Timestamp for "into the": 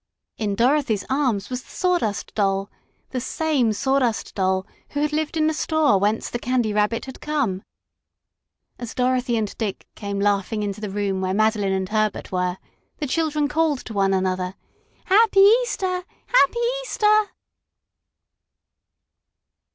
10.63-10.89